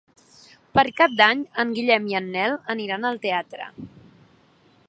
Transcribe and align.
Per 0.77 0.83
Cap 1.01 1.13
d'Any 1.19 1.43
en 1.65 1.75
Guillem 1.77 2.09
i 2.13 2.17
en 2.23 2.33
Nel 2.39 2.83
iran 2.89 3.09
al 3.11 3.21
teatre. 3.27 3.73